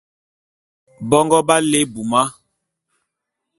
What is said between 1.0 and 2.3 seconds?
Bongo b'á lé ebuma.